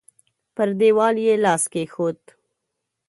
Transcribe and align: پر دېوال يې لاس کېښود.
پر 0.55 0.69
دېوال 0.79 1.15
يې 1.25 1.35
لاس 1.43 1.63
کېښود. 1.71 2.19